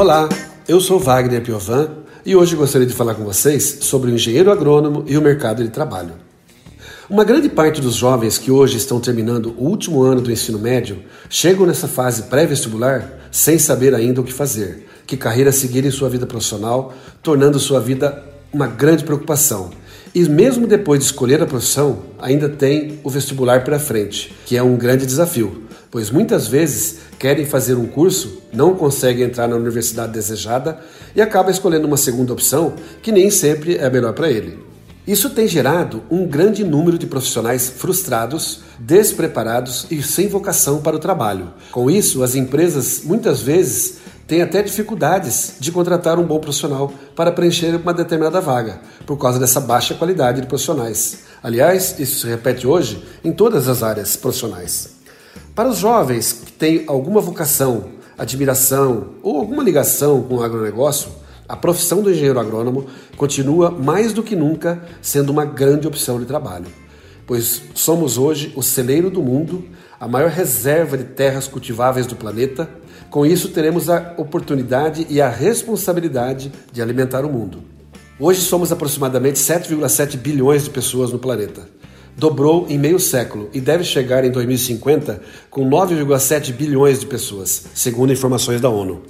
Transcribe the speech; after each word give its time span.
Olá, 0.00 0.30
eu 0.66 0.80
sou 0.80 0.98
Wagner 0.98 1.42
Piovan 1.42 1.90
e 2.24 2.34
hoje 2.34 2.56
gostaria 2.56 2.86
de 2.86 2.94
falar 2.94 3.14
com 3.14 3.22
vocês 3.22 3.80
sobre 3.82 4.10
o 4.10 4.14
engenheiro 4.14 4.50
agrônomo 4.50 5.04
e 5.06 5.14
o 5.14 5.20
mercado 5.20 5.62
de 5.62 5.68
trabalho. 5.68 6.14
Uma 7.10 7.22
grande 7.22 7.50
parte 7.50 7.82
dos 7.82 7.96
jovens 7.96 8.38
que 8.38 8.50
hoje 8.50 8.78
estão 8.78 8.98
terminando 8.98 9.54
o 9.58 9.64
último 9.64 10.02
ano 10.02 10.22
do 10.22 10.32
ensino 10.32 10.58
médio 10.58 11.02
chegam 11.28 11.66
nessa 11.66 11.86
fase 11.86 12.22
pré-vestibular 12.30 13.28
sem 13.30 13.58
saber 13.58 13.94
ainda 13.94 14.22
o 14.22 14.24
que 14.24 14.32
fazer, 14.32 14.86
que 15.06 15.18
carreira 15.18 15.52
seguir 15.52 15.84
em 15.84 15.90
sua 15.90 16.08
vida 16.08 16.26
profissional, 16.26 16.94
tornando 17.22 17.58
sua 17.58 17.78
vida 17.78 18.24
uma 18.50 18.66
grande 18.66 19.04
preocupação. 19.04 19.68
E 20.12 20.28
mesmo 20.28 20.66
depois 20.66 20.98
de 20.98 21.06
escolher 21.06 21.40
a 21.40 21.46
profissão, 21.46 22.00
ainda 22.18 22.48
tem 22.48 22.98
o 23.04 23.10
vestibular 23.10 23.62
pela 23.62 23.78
frente, 23.78 24.34
que 24.44 24.56
é 24.56 24.62
um 24.62 24.76
grande 24.76 25.06
desafio, 25.06 25.62
pois 25.88 26.10
muitas 26.10 26.48
vezes 26.48 26.98
querem 27.16 27.46
fazer 27.46 27.76
um 27.76 27.86
curso, 27.86 28.42
não 28.52 28.74
conseguem 28.74 29.24
entrar 29.24 29.46
na 29.46 29.54
universidade 29.54 30.12
desejada 30.12 30.80
e 31.14 31.22
acaba 31.22 31.52
escolhendo 31.52 31.86
uma 31.86 31.96
segunda 31.96 32.32
opção 32.32 32.74
que 33.00 33.12
nem 33.12 33.30
sempre 33.30 33.76
é 33.76 33.86
a 33.86 33.90
melhor 33.90 34.12
para 34.12 34.28
ele. 34.28 34.58
Isso 35.06 35.30
tem 35.30 35.46
gerado 35.46 36.02
um 36.10 36.26
grande 36.26 36.64
número 36.64 36.98
de 36.98 37.06
profissionais 37.06 37.68
frustrados, 37.68 38.60
despreparados 38.78 39.86
e 39.90 40.02
sem 40.02 40.28
vocação 40.28 40.82
para 40.82 40.96
o 40.96 41.00
trabalho. 41.00 41.52
Com 41.70 41.90
isso, 41.90 42.22
as 42.22 42.34
empresas 42.34 43.02
muitas 43.04 43.40
vezes 43.40 43.98
têm 44.30 44.42
até 44.42 44.62
dificuldades 44.62 45.56
de 45.58 45.72
contratar 45.72 46.16
um 46.16 46.24
bom 46.24 46.38
profissional 46.38 46.92
para 47.16 47.32
preencher 47.32 47.74
uma 47.74 47.92
determinada 47.92 48.40
vaga, 48.40 48.80
por 49.04 49.18
causa 49.18 49.40
dessa 49.40 49.58
baixa 49.58 49.92
qualidade 49.92 50.40
de 50.40 50.46
profissionais. 50.46 51.24
Aliás, 51.42 51.98
isso 51.98 52.20
se 52.20 52.26
repete 52.28 52.64
hoje 52.64 53.04
em 53.24 53.32
todas 53.32 53.66
as 53.66 53.82
áreas 53.82 54.14
profissionais. 54.14 54.94
Para 55.52 55.68
os 55.68 55.78
jovens 55.78 56.32
que 56.32 56.52
têm 56.52 56.84
alguma 56.86 57.20
vocação, 57.20 57.86
admiração 58.16 59.14
ou 59.20 59.36
alguma 59.36 59.64
ligação 59.64 60.22
com 60.22 60.36
o 60.36 60.44
agronegócio, 60.44 61.10
a 61.48 61.56
profissão 61.56 62.00
do 62.00 62.08
engenheiro 62.08 62.38
agrônomo 62.38 62.86
continua 63.16 63.68
mais 63.68 64.12
do 64.12 64.22
que 64.22 64.36
nunca 64.36 64.80
sendo 65.02 65.30
uma 65.30 65.44
grande 65.44 65.88
opção 65.88 66.20
de 66.20 66.24
trabalho, 66.24 66.66
pois 67.26 67.62
somos 67.74 68.16
hoje 68.16 68.52
o 68.54 68.62
celeiro 68.62 69.10
do 69.10 69.20
mundo, 69.20 69.64
a 69.98 70.06
maior 70.06 70.30
reserva 70.30 70.96
de 70.96 71.02
terras 71.02 71.48
cultiváveis 71.48 72.06
do 72.06 72.14
planeta. 72.14 72.70
Com 73.10 73.26
isso, 73.26 73.48
teremos 73.48 73.90
a 73.90 74.14
oportunidade 74.16 75.06
e 75.10 75.20
a 75.20 75.28
responsabilidade 75.28 76.52
de 76.72 76.80
alimentar 76.80 77.24
o 77.24 77.32
mundo. 77.32 77.62
Hoje 78.18 78.40
somos 78.40 78.70
aproximadamente 78.70 79.38
7,7 79.38 80.16
bilhões 80.16 80.64
de 80.64 80.70
pessoas 80.70 81.12
no 81.12 81.18
planeta 81.18 81.80
dobrou 82.20 82.66
em 82.68 82.78
meio 82.78 83.00
século 83.00 83.48
e 83.52 83.60
deve 83.60 83.82
chegar 83.82 84.24
em 84.24 84.30
2050 84.30 85.22
com 85.48 85.68
9,7 85.68 86.52
bilhões 86.52 87.00
de 87.00 87.06
pessoas, 87.06 87.64
segundo 87.74 88.12
informações 88.12 88.60
da 88.60 88.68
ONU. 88.68 89.02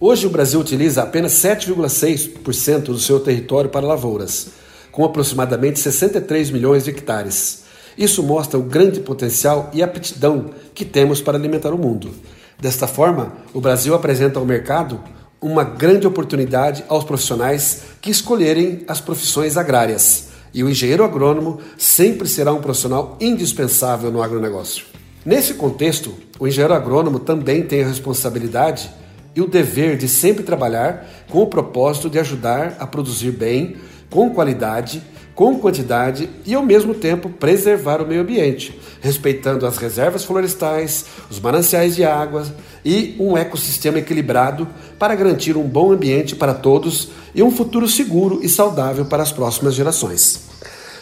Hoje 0.00 0.26
o 0.26 0.30
Brasil 0.30 0.58
utiliza 0.58 1.02
apenas 1.02 1.32
7,6% 1.32 2.84
do 2.84 2.98
seu 2.98 3.20
território 3.20 3.68
para 3.68 3.86
lavouras, 3.86 4.48
com 4.90 5.04
aproximadamente 5.04 5.78
63 5.78 6.50
milhões 6.50 6.84
de 6.84 6.90
hectares. 6.90 7.64
Isso 7.96 8.22
mostra 8.22 8.58
o 8.58 8.62
grande 8.62 9.00
potencial 9.00 9.70
e 9.74 9.82
aptidão 9.82 10.50
que 10.74 10.84
temos 10.84 11.20
para 11.20 11.36
alimentar 11.36 11.74
o 11.74 11.78
mundo. 11.78 12.10
Desta 12.58 12.86
forma, 12.86 13.32
o 13.52 13.60
Brasil 13.60 13.94
apresenta 13.94 14.38
ao 14.38 14.46
mercado 14.46 15.00
uma 15.40 15.62
grande 15.62 16.06
oportunidade 16.06 16.84
aos 16.88 17.04
profissionais 17.04 17.82
que 18.00 18.10
escolherem 18.10 18.82
as 18.88 19.00
profissões 19.00 19.56
agrárias 19.56 20.28
e 20.54 20.64
o 20.64 20.70
engenheiro 20.70 21.04
agrônomo 21.04 21.60
sempre 21.76 22.26
será 22.26 22.52
um 22.52 22.62
profissional 22.62 23.18
indispensável 23.20 24.10
no 24.10 24.22
agronegócio. 24.22 24.86
Nesse 25.24 25.54
contexto, 25.54 26.14
o 26.38 26.48
engenheiro 26.48 26.72
agrônomo 26.72 27.18
também 27.18 27.62
tem 27.62 27.82
a 27.82 27.88
responsabilidade 27.88 28.90
e 29.34 29.42
o 29.42 29.46
dever 29.46 29.98
de 29.98 30.08
sempre 30.08 30.42
trabalhar 30.42 31.06
com 31.28 31.42
o 31.42 31.46
propósito 31.46 32.08
de 32.08 32.18
ajudar 32.18 32.76
a 32.78 32.86
produzir 32.86 33.32
bem, 33.32 33.76
com 34.10 34.30
qualidade, 34.30 35.02
com 35.34 35.58
quantidade 35.58 36.30
e 36.46 36.54
ao 36.54 36.62
mesmo 36.62 36.94
tempo 36.94 37.28
preservar 37.28 38.00
o 38.00 38.06
meio 38.06 38.22
ambiente, 38.22 38.80
respeitando 39.02 39.66
as 39.66 39.76
reservas 39.76 40.24
florestais, 40.24 41.04
os 41.30 41.38
mananciais 41.38 41.94
de 41.94 42.04
água 42.04 42.46
e 42.82 43.14
um 43.20 43.36
ecossistema 43.36 43.98
equilibrado 43.98 44.66
para 44.98 45.14
garantir 45.14 45.56
um 45.56 45.62
bom 45.62 45.92
ambiente 45.92 46.34
para 46.34 46.54
todos 46.54 47.10
e 47.34 47.42
um 47.42 47.50
futuro 47.50 47.86
seguro 47.86 48.40
e 48.42 48.48
saudável 48.48 49.04
para 49.04 49.22
as 49.22 49.30
próximas 49.30 49.74
gerações. 49.74 50.46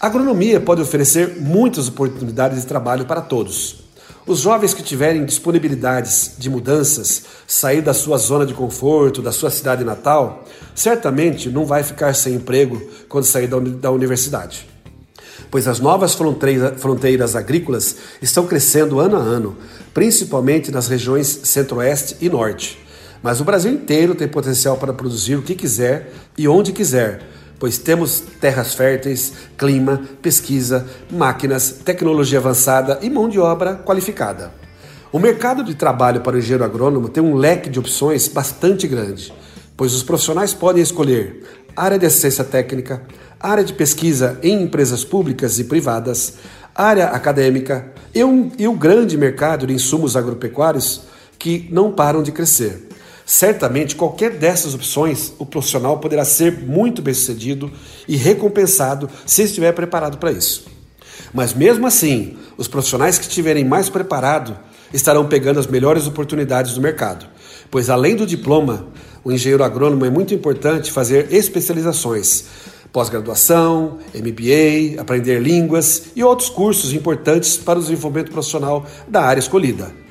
A 0.00 0.08
agronomia 0.08 0.58
pode 0.58 0.82
oferecer 0.82 1.40
muitas 1.40 1.88
oportunidades 1.88 2.60
de 2.60 2.66
trabalho 2.66 3.06
para 3.06 3.20
todos. 3.20 3.83
Os 4.26 4.40
jovens 4.40 4.72
que 4.72 4.82
tiverem 4.82 5.26
disponibilidades 5.26 6.36
de 6.38 6.48
mudanças, 6.48 7.24
sair 7.46 7.82
da 7.82 7.92
sua 7.92 8.16
zona 8.16 8.46
de 8.46 8.54
conforto, 8.54 9.20
da 9.20 9.30
sua 9.30 9.50
cidade 9.50 9.84
natal, 9.84 10.44
certamente 10.74 11.50
não 11.50 11.66
vai 11.66 11.82
ficar 11.82 12.14
sem 12.14 12.34
emprego 12.34 12.80
quando 13.06 13.24
sair 13.24 13.46
da 13.46 13.90
universidade. 13.90 14.66
Pois 15.50 15.68
as 15.68 15.78
novas 15.78 16.16
fronteiras 16.78 17.36
agrícolas 17.36 17.96
estão 18.22 18.46
crescendo 18.46 18.98
ano 18.98 19.16
a 19.16 19.20
ano, 19.20 19.58
principalmente 19.92 20.70
nas 20.70 20.88
regiões 20.88 21.40
centro-oeste 21.44 22.16
e 22.18 22.30
norte. 22.30 22.78
Mas 23.22 23.42
o 23.42 23.44
Brasil 23.44 23.72
inteiro 23.72 24.14
tem 24.14 24.26
potencial 24.26 24.78
para 24.78 24.94
produzir 24.94 25.36
o 25.36 25.42
que 25.42 25.54
quiser 25.54 26.12
e 26.36 26.48
onde 26.48 26.72
quiser, 26.72 27.22
pois 27.58 27.78
temos 27.78 28.22
terras 28.40 28.74
férteis, 28.74 29.32
clima, 29.56 30.02
pesquisa, 30.20 30.86
máquinas, 31.10 31.70
tecnologia 31.84 32.38
avançada 32.38 32.98
e 33.02 33.10
mão 33.10 33.28
de 33.28 33.38
obra 33.38 33.74
qualificada. 33.74 34.52
O 35.12 35.18
mercado 35.18 35.62
de 35.62 35.74
trabalho 35.74 36.20
para 36.20 36.34
o 36.34 36.38
engenheiro 36.38 36.64
agrônomo 36.64 37.08
tem 37.08 37.22
um 37.22 37.36
leque 37.36 37.70
de 37.70 37.78
opções 37.78 38.26
bastante 38.26 38.86
grande, 38.88 39.32
pois 39.76 39.94
os 39.94 40.02
profissionais 40.02 40.52
podem 40.52 40.82
escolher 40.82 41.44
área 41.76 41.98
de 41.98 42.06
assistência 42.06 42.44
técnica, 42.44 43.02
área 43.38 43.64
de 43.64 43.72
pesquisa 43.72 44.38
em 44.42 44.62
empresas 44.62 45.04
públicas 45.04 45.58
e 45.58 45.64
privadas, 45.64 46.34
área 46.74 47.06
acadêmica 47.06 47.92
e, 48.14 48.24
um, 48.24 48.50
o 48.68 48.72
grande 48.72 49.16
mercado 49.16 49.66
de 49.66 49.74
insumos 49.74 50.16
agropecuários 50.16 51.02
que 51.38 51.68
não 51.70 51.92
param 51.92 52.22
de 52.22 52.32
crescer. 52.32 52.88
Certamente, 53.26 53.96
qualquer 53.96 54.32
dessas 54.32 54.74
opções, 54.74 55.32
o 55.38 55.46
profissional 55.46 55.98
poderá 55.98 56.24
ser 56.24 56.60
muito 56.60 57.00
bem 57.00 57.14
sucedido 57.14 57.72
e 58.06 58.16
recompensado 58.16 59.08
se 59.24 59.42
estiver 59.42 59.72
preparado 59.72 60.18
para 60.18 60.30
isso. 60.30 60.66
Mas 61.32 61.54
mesmo 61.54 61.86
assim, 61.86 62.36
os 62.58 62.68
profissionais 62.68 63.18
que 63.18 63.26
estiverem 63.26 63.64
mais 63.64 63.88
preparados 63.88 64.54
estarão 64.92 65.26
pegando 65.26 65.58
as 65.58 65.66
melhores 65.66 66.06
oportunidades 66.06 66.74
do 66.74 66.80
mercado, 66.80 67.26
pois 67.70 67.88
além 67.88 68.14
do 68.14 68.26
diploma, 68.26 68.88
o 69.24 69.32
engenheiro 69.32 69.64
agrônomo 69.64 70.04
é 70.04 70.10
muito 70.10 70.34
importante 70.34 70.92
fazer 70.92 71.32
especializações, 71.32 72.44
pós-graduação, 72.92 73.98
MBA, 74.14 75.00
aprender 75.00 75.40
línguas 75.40 76.04
e 76.14 76.22
outros 76.22 76.50
cursos 76.50 76.92
importantes 76.92 77.56
para 77.56 77.78
o 77.78 77.82
desenvolvimento 77.82 78.30
profissional 78.30 78.84
da 79.08 79.22
área 79.22 79.40
escolhida 79.40 80.03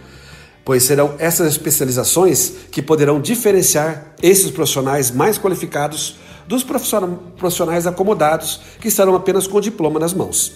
pois 0.65 0.83
serão 0.83 1.15
essas 1.19 1.51
especializações 1.51 2.53
que 2.71 2.81
poderão 2.81 3.19
diferenciar 3.19 4.13
esses 4.21 4.49
profissionais 4.49 5.11
mais 5.11 5.37
qualificados 5.37 6.15
dos 6.47 6.63
profissionais 6.63 7.87
acomodados 7.87 8.61
que 8.79 8.87
estarão 8.87 9.15
apenas 9.15 9.47
com 9.47 9.57
o 9.57 9.61
diploma 9.61 9.99
nas 9.99 10.13
mãos. 10.13 10.53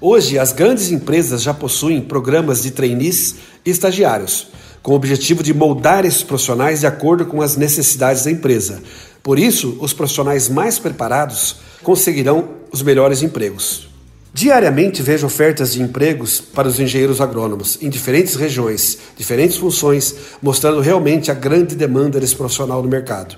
Hoje, 0.00 0.38
as 0.38 0.52
grandes 0.52 0.90
empresas 0.90 1.42
já 1.42 1.54
possuem 1.54 2.00
programas 2.00 2.62
de 2.62 2.72
trainees 2.72 3.36
e 3.64 3.70
estagiários, 3.70 4.48
com 4.82 4.92
o 4.92 4.96
objetivo 4.96 5.42
de 5.42 5.54
moldar 5.54 6.04
esses 6.04 6.24
profissionais 6.24 6.80
de 6.80 6.86
acordo 6.86 7.24
com 7.24 7.40
as 7.40 7.56
necessidades 7.56 8.24
da 8.24 8.30
empresa. 8.30 8.82
Por 9.22 9.38
isso, 9.38 9.78
os 9.80 9.92
profissionais 9.92 10.48
mais 10.48 10.78
preparados 10.78 11.56
conseguirão 11.84 12.48
os 12.72 12.82
melhores 12.82 13.22
empregos. 13.22 13.91
Diariamente 14.34 15.02
vejo 15.02 15.26
ofertas 15.26 15.74
de 15.74 15.82
empregos 15.82 16.40
para 16.40 16.66
os 16.66 16.80
engenheiros 16.80 17.20
agrônomos 17.20 17.78
em 17.82 17.90
diferentes 17.90 18.34
regiões, 18.34 18.98
diferentes 19.14 19.58
funções, 19.58 20.14
mostrando 20.40 20.80
realmente 20.80 21.30
a 21.30 21.34
grande 21.34 21.76
demanda 21.76 22.18
desse 22.18 22.34
profissional 22.34 22.82
no 22.82 22.88
mercado. 22.88 23.36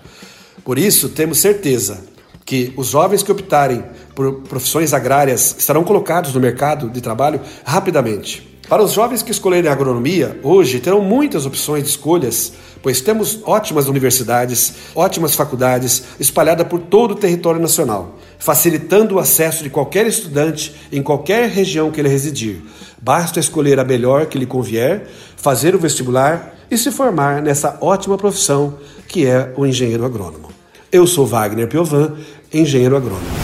Por 0.65 0.79
isso, 0.79 1.09
temos 1.09 1.39
certeza 1.39 2.05
que 2.47 2.73
os 2.77 2.89
jovens 2.89 3.25
que 3.25 3.33
optarem 3.33 3.83
por 4.15 4.43
profissões 4.43 4.93
agrárias 4.93 5.57
estarão 5.59 5.83
colocados 5.83 6.33
no 6.33 6.41
mercado 6.41 6.89
de 6.89 7.01
trabalho 7.01 7.41
rapidamente. 7.65 8.61
Para 8.69 8.83
os 8.83 8.93
jovens 8.93 9.23
que 9.23 9.33
escolherem 9.33 9.71
agronomia, 9.71 10.39
hoje 10.45 10.79
terão 10.79 11.01
muitas 11.01 11.45
opções 11.45 11.83
de 11.83 11.91
escolhas, 11.91 12.53
pois 12.85 13.01
temos 13.01 13.41
ótimas 13.47 13.89
universidades, 13.89 14.75
ótimas 14.95 15.35
faculdades 15.35 16.05
espalhadas 16.21 16.69
por 16.69 16.79
todo 16.79 17.13
o 17.13 17.15
território 17.15 17.59
nacional, 17.59 18.19
facilitando 18.39 19.15
o 19.15 19.19
acesso 19.19 19.65
de 19.65 19.71
qualquer 19.71 20.07
estudante 20.07 20.75
em 20.93 21.03
qualquer 21.03 21.49
região 21.49 21.91
que 21.91 21.99
ele 21.99 22.11
residir. 22.11 22.61
Basta 23.01 23.41
escolher 23.41 23.81
a 23.81 23.85
melhor 23.85 24.27
que 24.27 24.37
lhe 24.37 24.45
convier, 24.45 25.09
fazer 25.35 25.75
o 25.75 25.79
vestibular 25.79 26.55
e 26.71 26.77
se 26.77 26.91
formar 26.91 27.41
nessa 27.41 27.79
ótima 27.81 28.19
profissão 28.19 28.75
que 29.09 29.27
é 29.27 29.51
o 29.57 29.65
engenheiro 29.65 30.05
agrônomo. 30.05 30.51
Eu 30.93 31.07
sou 31.07 31.25
Wagner 31.25 31.67
Piovan, 31.67 32.13
engenheiro 32.53 32.99
agrônomo. 32.99 33.44